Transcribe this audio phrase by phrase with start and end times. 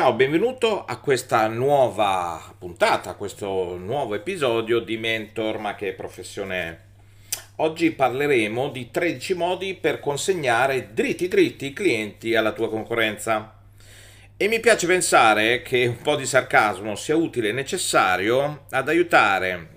[0.00, 6.56] Ciao, benvenuto a questa nuova puntata, a questo nuovo episodio di Mentor, ma che professione
[6.56, 6.78] è?
[7.56, 13.60] Oggi parleremo di 13 modi per consegnare dritti dritti i clienti alla tua concorrenza.
[14.38, 19.68] E mi piace pensare che un po' di sarcasmo sia utile e necessario ad aiutare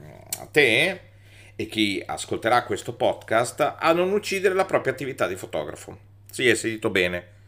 [0.52, 1.00] te
[1.54, 5.98] e chi ascolterà questo podcast a non uccidere la propria attività di fotografo.
[6.32, 7.42] Sì, hai sentito bene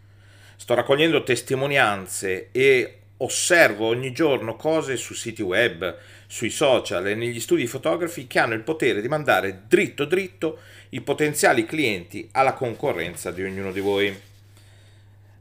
[0.55, 5.95] sto raccogliendo testimonianze e osservo ogni giorno cose su siti web,
[6.27, 10.59] sui social e negli studi fotografi che hanno il potere di mandare dritto dritto
[10.89, 14.19] i potenziali clienti alla concorrenza di ognuno di voi.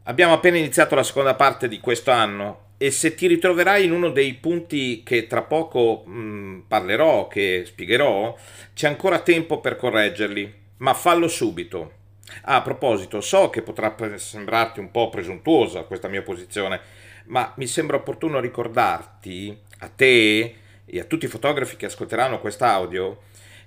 [0.05, 4.11] Abbiamo appena iniziato la seconda parte di questo anno e se ti ritroverai in uno
[4.11, 8.37] dei punti che tra poco mh, parlerò, che spiegherò,
[8.75, 12.03] c'è ancora tempo per correggerli, ma fallo subito
[12.43, 16.81] A proposito, so che potrà sembrarti un po' presuntuosa questa mia posizione,
[17.27, 23.23] ma mi sembra opportuno ricordarti, a te e a tutti i fotografi che ascolteranno quest'audio,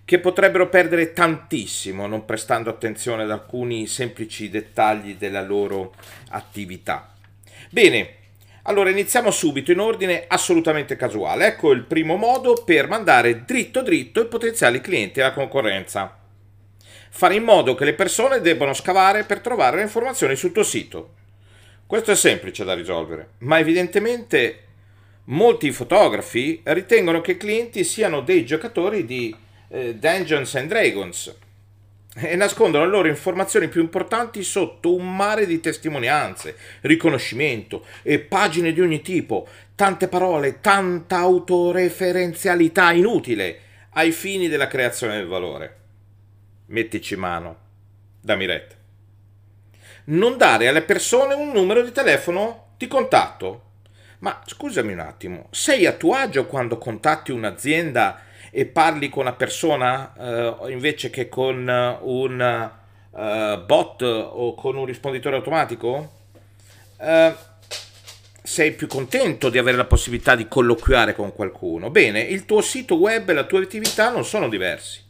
[0.06, 5.94] che potrebbero perdere tantissimo non prestando attenzione ad alcuni semplici dettagli della loro
[6.30, 7.14] attività.
[7.70, 8.16] Bene,
[8.64, 11.48] allora iniziamo subito in ordine assolutamente casuale.
[11.48, 16.17] Ecco il primo modo per mandare dritto dritto i potenziali clienti alla concorrenza
[17.10, 21.14] fare in modo che le persone debbano scavare per trovare le informazioni sul tuo sito.
[21.86, 24.64] Questo è semplice da risolvere, ma evidentemente
[25.26, 29.34] molti fotografi ritengono che i clienti siano dei giocatori di
[29.70, 31.36] eh, Dungeons and Dragons
[32.16, 38.74] e nascondono le loro informazioni più importanti sotto un mare di testimonianze, riconoscimento e pagine
[38.74, 43.60] di ogni tipo, tante parole, tanta autoreferenzialità inutile
[43.92, 45.76] ai fini della creazione del valore
[46.68, 47.58] mettici mano,
[48.22, 48.76] dammi retta.
[50.06, 53.64] Non dare alle persone un numero di telefono di contatto.
[54.20, 59.34] Ma scusami un attimo, sei a tuo agio quando contatti un'azienda e parli con una
[59.34, 61.68] persona eh, invece che con
[62.02, 62.72] un
[63.12, 66.14] uh, bot o con un risponditore automatico?
[66.98, 67.36] Uh,
[68.42, 71.92] sei più contento di avere la possibilità di colloquiare con qualcuno.
[71.92, 75.07] Bene, il tuo sito web e la tua attività non sono diversi.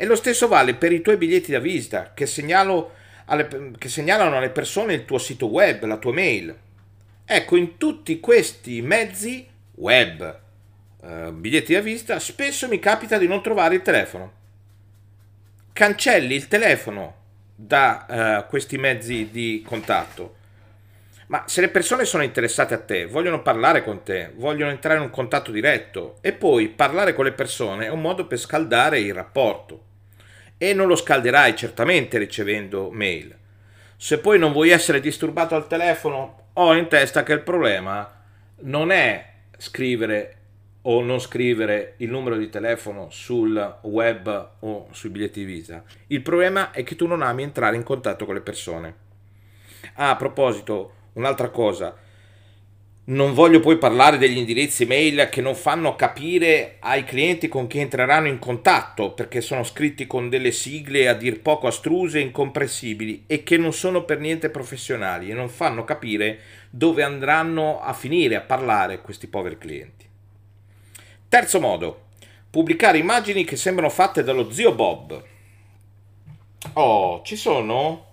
[0.00, 2.26] E lo stesso vale per i tuoi biglietti da visita che,
[3.26, 6.56] alle, che segnalano alle persone il tuo sito web, la tua mail.
[7.22, 10.40] Ecco, in tutti questi mezzi web,
[11.02, 14.32] eh, biglietti da visita, spesso mi capita di non trovare il telefono.
[15.74, 17.16] Cancelli il telefono
[17.54, 18.06] da
[18.38, 20.36] eh, questi mezzi di contatto.
[21.26, 25.02] Ma se le persone sono interessate a te, vogliono parlare con te, vogliono entrare in
[25.02, 29.12] un contatto diretto e poi parlare con le persone è un modo per scaldare il
[29.12, 29.88] rapporto
[30.62, 33.34] e non lo scalderai certamente ricevendo mail.
[33.96, 38.22] Se poi non vuoi essere disturbato al telefono, ho in testa che il problema
[38.64, 39.26] non è
[39.56, 40.36] scrivere
[40.82, 45.82] o non scrivere il numero di telefono sul web o sui biglietti visa.
[46.08, 48.94] Il problema è che tu non ami entrare in contatto con le persone.
[49.94, 51.96] Ah, a proposito, un'altra cosa,
[53.10, 57.78] non voglio poi parlare degli indirizzi mail che non fanno capire ai clienti con chi
[57.78, 63.24] entreranno in contatto perché sono scritti con delle sigle a dir poco astruse e incomprensibili
[63.26, 66.38] e che non sono per niente professionali e non fanno capire
[66.70, 70.06] dove andranno a finire a parlare questi poveri clienti.
[71.28, 72.06] Terzo modo,
[72.48, 75.24] pubblicare immagini che sembrano fatte dallo zio Bob.
[76.74, 78.06] Oh, ci sono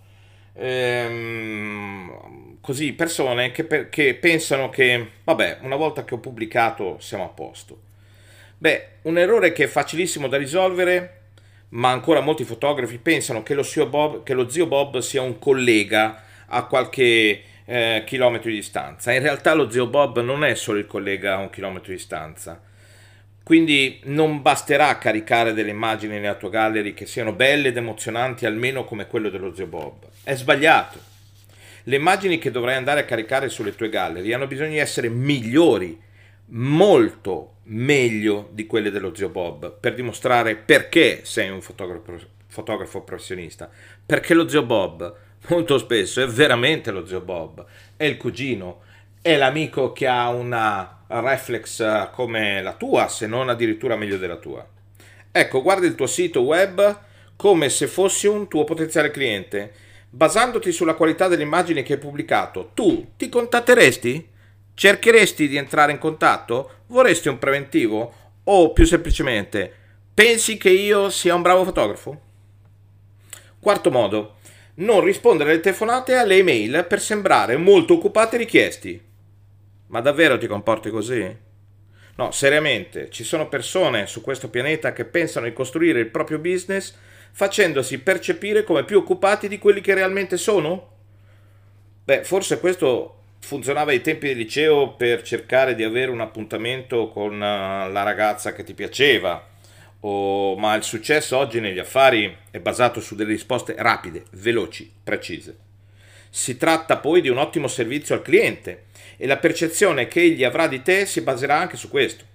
[0.53, 7.23] ehm, così persone che, per, che pensano che, vabbè, una volta che ho pubblicato siamo
[7.23, 7.79] a posto.
[8.57, 11.21] Beh, un errore che è facilissimo da risolvere,
[11.69, 16.21] ma ancora molti fotografi pensano che lo, Bob, che lo zio Bob sia un collega
[16.47, 19.13] a qualche eh, chilometro di distanza.
[19.13, 22.61] In realtà lo zio Bob non è solo il collega a un chilometro di distanza.
[23.43, 28.83] Quindi non basterà caricare delle immagini nella tua gallery che siano belle ed emozionanti almeno
[28.83, 30.03] come quello dello zio Bob.
[30.21, 31.06] È sbagliato.
[31.87, 35.97] Le immagini che dovrai andare a caricare sulle tue gallery hanno bisogno di essere migliori,
[36.47, 43.69] molto meglio di quelle dello zio Bob, per dimostrare perché sei un fotografo, fotografo professionista.
[44.05, 45.15] Perché lo zio Bob
[45.47, 48.81] molto spesso è veramente lo zio Bob, è il cugino,
[49.21, 54.67] è l'amico che ha una reflex come la tua, se non addirittura meglio della tua.
[55.31, 56.99] Ecco, guarda il tuo sito web
[57.37, 62.71] come se fossi un tuo potenziale cliente basandoti sulla qualità delle immagini che hai pubblicato,
[62.73, 64.29] tu ti contatteresti?
[64.73, 66.71] Cercheresti di entrare in contatto?
[66.87, 68.13] Vorresti un preventivo?
[68.43, 69.73] O più semplicemente,
[70.13, 72.21] pensi che io sia un bravo fotografo?
[73.59, 74.35] Quarto modo,
[74.75, 79.01] non rispondere alle telefonate e alle email per sembrare molto occupati e richiesti.
[79.87, 81.35] Ma davvero ti comporti così?
[82.15, 86.95] No, seriamente, ci sono persone su questo pianeta che pensano di costruire il proprio business
[87.31, 90.95] facendosi percepire come più occupati di quelli che realmente sono?
[92.03, 97.33] Beh, forse questo funzionava ai tempi del liceo per cercare di avere un appuntamento con
[97.33, 97.37] eh,
[97.89, 99.45] la ragazza che ti piaceva,
[100.01, 105.57] o, ma il successo oggi negli affari è basato su delle risposte rapide, veloci, precise.
[106.29, 108.85] Si tratta poi di un ottimo servizio al cliente
[109.17, 112.25] e la percezione che egli avrà di te si baserà anche su questo,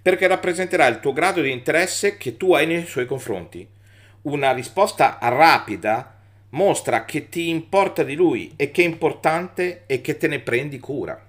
[0.00, 3.66] perché rappresenterà il tuo grado di interesse che tu hai nei suoi confronti.
[4.22, 6.16] Una risposta rapida
[6.50, 10.80] mostra che ti importa di lui e che è importante e che te ne prendi
[10.80, 11.24] cura.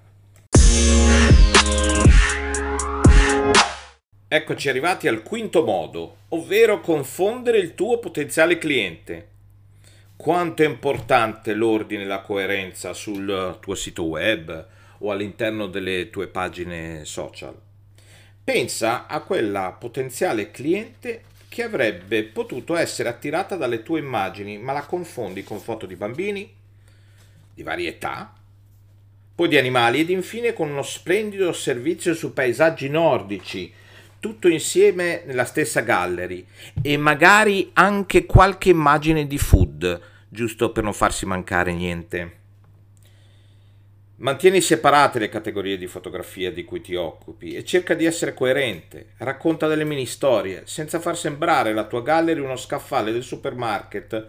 [4.28, 9.28] Eccoci arrivati al quinto modo, ovvero confondere il tuo potenziale cliente.
[10.16, 16.28] Quanto è importante l'ordine e la coerenza sul tuo sito web o all'interno delle tue
[16.28, 17.56] pagine social?
[18.44, 24.86] Pensa a quella potenziale cliente che avrebbe potuto essere attirata dalle tue immagini, ma la
[24.86, 26.50] confondi con foto di bambini,
[27.54, 28.34] di varietà,
[29.36, 33.74] poi di animali ed infine con uno splendido servizio su paesaggi nordici,
[34.20, 36.46] tutto insieme nella stessa gallery
[36.82, 42.39] e magari anche qualche immagine di food, giusto per non farsi mancare niente.
[44.22, 49.12] Mantieni separate le categorie di fotografia di cui ti occupi e cerca di essere coerente.
[49.20, 54.28] Racconta delle mini storie, senza far sembrare la tua gallery uno scaffale del supermarket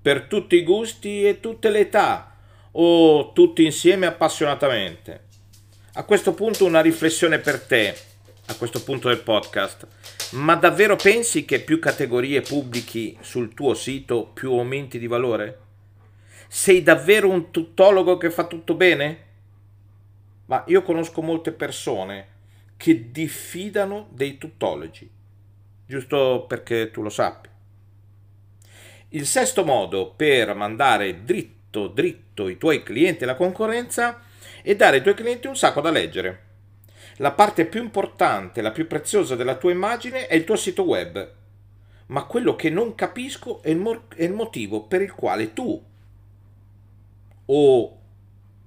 [0.00, 2.36] per tutti i gusti e tutte le età,
[2.70, 5.24] o tutti insieme appassionatamente.
[5.94, 7.96] A questo punto una riflessione per te,
[8.46, 9.88] a questo punto del podcast.
[10.34, 15.58] Ma davvero pensi che più categorie pubblichi sul tuo sito più aumenti di valore?
[16.46, 19.30] Sei davvero un tuttologo che fa tutto bene?
[20.52, 22.26] Ma io conosco molte persone
[22.76, 25.10] che diffidano dei tuttologi,
[25.86, 27.48] giusto perché tu lo sappi.
[29.08, 34.20] Il sesto modo per mandare dritto dritto i tuoi clienti alla concorrenza
[34.60, 36.42] è dare ai tuoi clienti un sacco da leggere.
[37.16, 41.32] La parte più importante, la più preziosa della tua immagine è il tuo sito web,
[42.08, 45.82] ma quello che non capisco è il, mo- è il motivo per il quale tu
[47.46, 48.01] o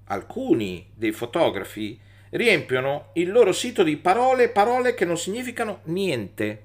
[0.06, 2.00] alcuni dei fotografi
[2.32, 6.64] riempiono il loro sito di parole parole che non significano niente.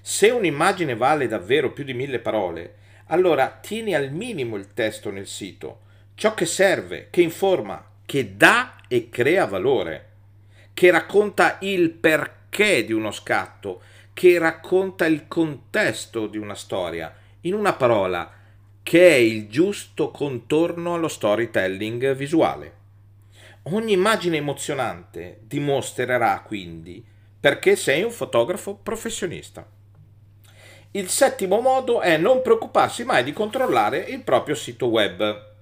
[0.00, 2.76] Se un'immagine vale davvero più di mille parole,
[3.06, 5.80] allora tieni al minimo il testo nel sito,
[6.14, 10.08] ciò che serve, che informa, che dà e crea valore,
[10.72, 13.82] che racconta il perché di uno scatto,
[14.12, 17.14] che racconta il contesto di una storia.
[17.42, 18.30] In una parola,
[18.84, 22.82] che è il giusto contorno allo storytelling visuale.
[23.62, 27.02] Ogni immagine emozionante dimostrerà quindi
[27.40, 29.66] perché sei un fotografo professionista.
[30.90, 35.52] Il settimo modo è non preoccuparsi mai di controllare il proprio sito web.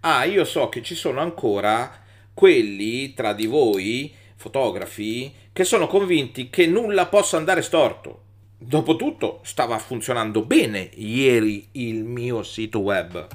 [0.00, 2.00] Ah, io so che ci sono ancora
[2.32, 8.21] quelli tra di voi, fotografi, che sono convinti che nulla possa andare storto
[8.64, 13.26] Dopotutto stava funzionando bene ieri il mio sito web.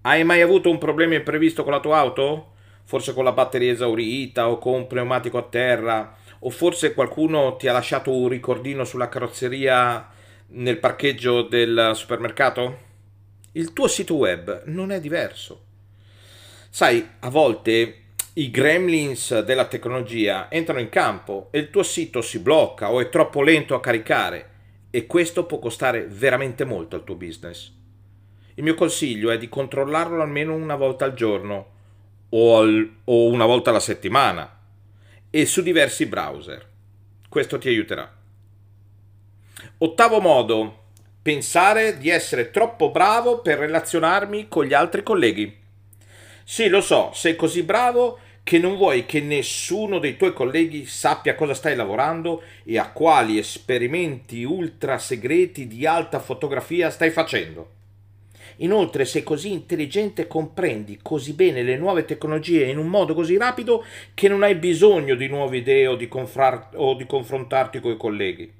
[0.00, 2.54] Hai mai avuto un problema imprevisto con la tua auto?
[2.82, 6.16] Forse con la batteria esaurita o con un pneumatico a terra?
[6.40, 10.08] O forse qualcuno ti ha lasciato un ricordino sulla carrozzeria
[10.48, 12.78] nel parcheggio del supermercato?
[13.52, 15.66] Il tuo sito web non è diverso.
[16.68, 17.99] Sai, a volte
[18.40, 23.10] i gremlins della tecnologia entrano in campo e il tuo sito si blocca o è
[23.10, 24.48] troppo lento a caricare
[24.90, 27.70] e questo può costare veramente molto al tuo business.
[28.54, 31.66] Il mio consiglio è di controllarlo almeno una volta al giorno
[32.30, 34.58] o, al, o una volta alla settimana
[35.28, 36.66] e su diversi browser.
[37.28, 38.10] Questo ti aiuterà.
[39.78, 40.84] Ottavo modo,
[41.20, 45.58] pensare di essere troppo bravo per relazionarmi con gli altri colleghi.
[46.42, 51.34] Sì, lo so, sei così bravo che non vuoi che nessuno dei tuoi colleghi sappia
[51.34, 57.78] cosa stai lavorando e a quali esperimenti ultra segreti di alta fotografia stai facendo.
[58.56, 63.38] Inoltre sei così intelligente e comprendi così bene le nuove tecnologie in un modo così
[63.38, 67.92] rapido che non hai bisogno di nuove idee o di, confrar- o di confrontarti con
[67.92, 68.52] i colleghi.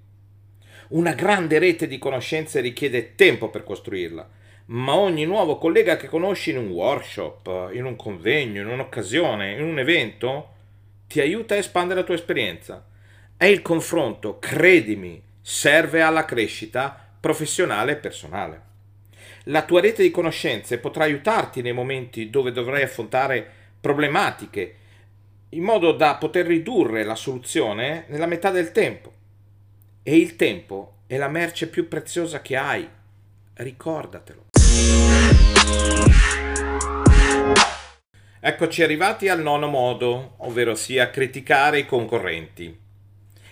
[0.88, 4.38] Una grande rete di conoscenze richiede tempo per costruirla
[4.70, 9.64] ma ogni nuovo collega che conosci in un workshop, in un convegno, in un'occasione, in
[9.64, 10.48] un evento,
[11.08, 12.86] ti aiuta a espandere la tua esperienza.
[13.36, 18.62] È il confronto, credimi, serve alla crescita professionale e personale.
[19.44, 23.50] La tua rete di conoscenze potrà aiutarti nei momenti dove dovrai affrontare
[23.80, 24.76] problematiche,
[25.50, 29.12] in modo da poter ridurre la soluzione nella metà del tempo.
[30.04, 32.88] E il tempo è la merce più preziosa che hai.
[33.54, 34.49] Ricordatelo.
[38.42, 42.78] Eccoci arrivati al nono modo, ovvero sia criticare i concorrenti.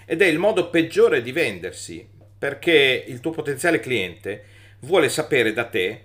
[0.06, 2.08] Ed è il modo peggiore di vendersi,
[2.38, 4.44] perché il tuo potenziale cliente
[4.80, 6.04] vuole sapere da te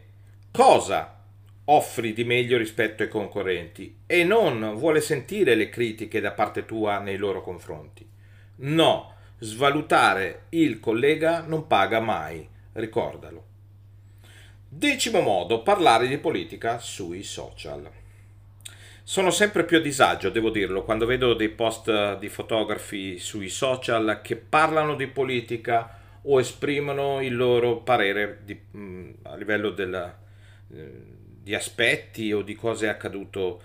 [0.52, 1.22] cosa
[1.66, 7.00] offri di meglio rispetto ai concorrenti e non vuole sentire le critiche da parte tua
[7.00, 8.06] nei loro confronti.
[8.58, 13.52] No, svalutare il collega non paga mai, ricordalo.
[14.76, 17.88] Decimo modo, parlare di politica sui social.
[19.04, 24.22] Sono sempre più a disagio, devo dirlo, quando vedo dei post di fotografi sui social
[24.24, 30.16] che parlano di politica o esprimono il loro parere di, mm, a livello del,
[30.74, 30.92] eh,
[31.40, 33.62] di aspetti o di cose accaduto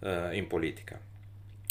[0.00, 1.00] eh, in politica.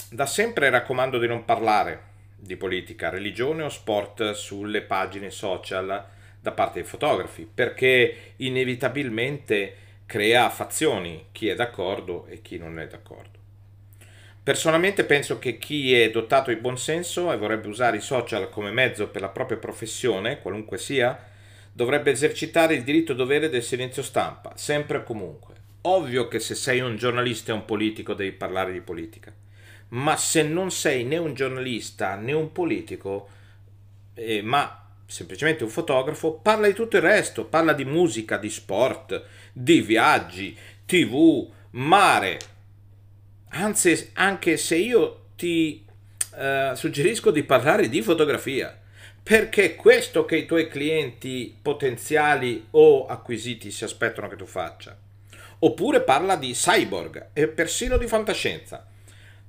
[0.10, 2.06] Da sempre raccomando di non parlare
[2.36, 10.50] di politica, religione o sport sulle pagine social da parte dei fotografi, perché inevitabilmente crea
[10.50, 13.38] fazioni, chi è d'accordo e chi non è d'accordo.
[14.42, 19.10] Personalmente penso che chi è dotato di buonsenso e vorrebbe usare i social come mezzo
[19.10, 21.28] per la propria professione, qualunque sia,
[21.72, 25.54] dovrebbe esercitare il diritto dovere del silenzio stampa, sempre e comunque.
[25.82, 29.32] Ovvio che se sei un giornalista e un politico devi parlare di politica,
[29.90, 33.30] ma se non sei né un giornalista né un politico,
[34.16, 39.24] eh, ma semplicemente un fotografo, parla di tutto il resto, parla di musica, di sport,
[39.52, 42.38] di viaggi, tv, mare.
[43.50, 45.84] Anzi, anche se io ti
[46.36, 48.80] eh, suggerisco di parlare di fotografia,
[49.24, 54.96] perché è questo che i tuoi clienti potenziali o acquisiti si aspettano che tu faccia.
[55.62, 58.86] Oppure parla di cyborg e persino di fantascienza.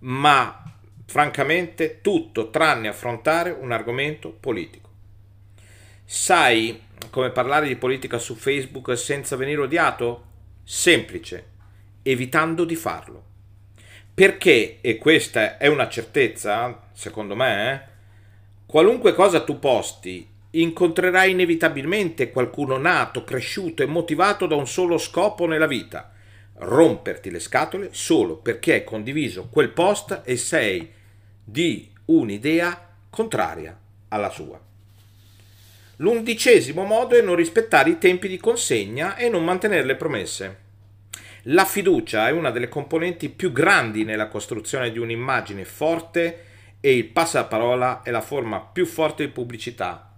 [0.01, 0.65] Ma
[1.05, 4.90] francamente tutto tranne affrontare un argomento politico.
[6.13, 10.25] Sai come parlare di politica su Facebook senza venire odiato?
[10.65, 11.51] Semplice,
[12.03, 13.25] evitando di farlo.
[14.13, 17.81] Perché, e questa è una certezza, secondo me, eh,
[18.67, 25.47] qualunque cosa tu posti, incontrerai inevitabilmente qualcuno nato, cresciuto e motivato da un solo scopo
[25.47, 26.11] nella vita,
[26.55, 30.91] romperti le scatole solo perché hai condiviso quel post e sei
[31.45, 34.70] di un'idea contraria alla sua.
[36.01, 40.59] L'undicesimo modo è non rispettare i tempi di consegna e non mantenere le promesse.
[41.45, 46.45] La fiducia è una delle componenti più grandi nella costruzione di un'immagine forte
[46.81, 50.11] e il passaparola è la forma più forte di pubblicità,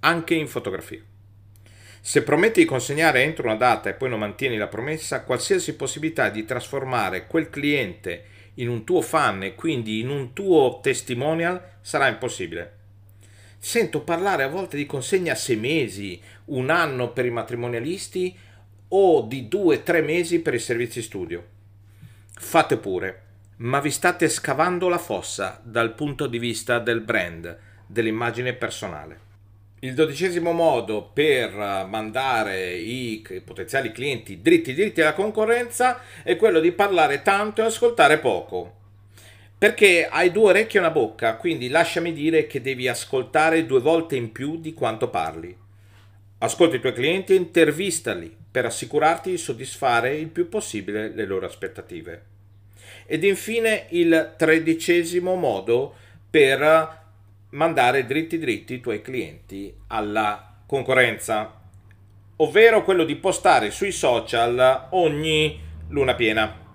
[0.00, 1.02] anche in fotografia.
[2.00, 6.30] Se prometti di consegnare entro una data e poi non mantieni la promessa, qualsiasi possibilità
[6.30, 12.08] di trasformare quel cliente in un tuo fan e quindi in un tuo testimonial sarà
[12.08, 12.77] impossibile.
[13.68, 18.34] Sento parlare a volte di consegna a sei mesi, un anno per i matrimonialisti
[18.88, 21.44] o di due o tre mesi per i servizi studio.
[22.32, 23.22] Fate pure,
[23.56, 29.20] ma vi state scavando la fossa dal punto di vista del brand, dell'immagine personale.
[29.80, 31.52] Il dodicesimo modo per
[31.86, 38.16] mandare i potenziali clienti dritti dritti alla concorrenza è quello di parlare tanto e ascoltare
[38.16, 38.77] poco.
[39.58, 44.14] Perché hai due orecchie e una bocca, quindi lasciami dire che devi ascoltare due volte
[44.14, 45.56] in più di quanto parli.
[46.38, 51.46] Ascolta i tuoi clienti e intervistali per assicurarti di soddisfare il più possibile le loro
[51.46, 52.22] aspettative.
[53.04, 55.92] Ed infine il tredicesimo modo
[56.30, 57.06] per
[57.50, 61.60] mandare dritti dritti i tuoi clienti alla concorrenza,
[62.36, 66.66] ovvero quello di postare sui social ogni luna piena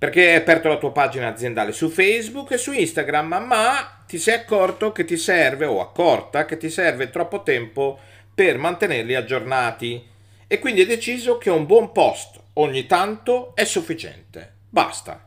[0.00, 4.36] perché hai aperto la tua pagina aziendale su Facebook e su Instagram, ma ti sei
[4.36, 7.98] accorto che ti serve o accorta che ti serve troppo tempo
[8.34, 10.02] per mantenerli aggiornati
[10.46, 14.54] e quindi hai deciso che un buon post ogni tanto è sufficiente.
[14.70, 15.22] Basta.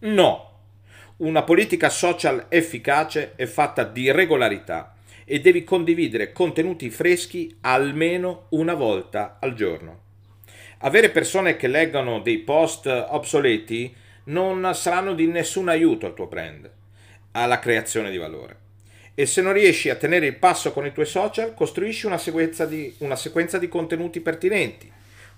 [0.00, 0.62] No.
[1.18, 8.74] Una politica social efficace è fatta di regolarità e devi condividere contenuti freschi almeno una
[8.74, 10.00] volta al giorno.
[10.78, 16.70] Avere persone che leggano dei post obsoleti non saranno di nessun aiuto al tuo brand,
[17.32, 18.66] alla creazione di valore.
[19.14, 22.66] E se non riesci a tenere il passo con i tuoi social, costruisci una sequenza
[22.66, 24.90] di, una sequenza di contenuti pertinenti.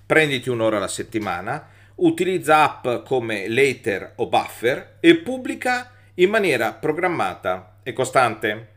[0.05, 7.77] Prenditi un'ora alla settimana, utilizza app come Later o Buffer e pubblica in maniera programmata
[7.83, 8.67] e costante.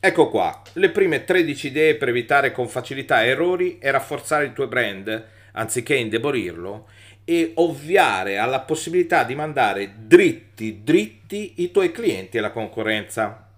[0.00, 4.66] Ecco qua, le prime 13 idee per evitare con facilità errori e rafforzare il tuo
[4.66, 6.88] brand, anziché indebolirlo,
[7.24, 13.48] e ovviare alla possibilità di mandare dritti, dritti i tuoi clienti alla concorrenza.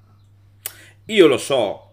[1.07, 1.91] Io lo so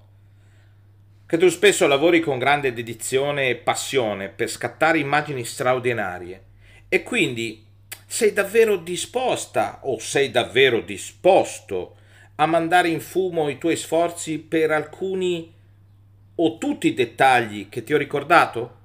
[1.25, 6.43] che tu spesso lavori con grande dedizione e passione per scattare immagini straordinarie
[6.89, 7.65] e quindi
[8.05, 11.95] sei davvero disposta o sei davvero disposto
[12.35, 15.53] a mandare in fumo i tuoi sforzi per alcuni
[16.35, 18.77] o tutti i dettagli che ti ho ricordato?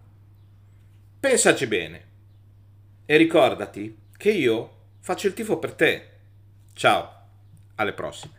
[1.18, 2.05] Pensaci bene
[3.06, 4.70] e ricordati che io
[5.00, 6.08] faccio il tifo per te.
[6.74, 7.12] Ciao,
[7.76, 8.35] alle prossime.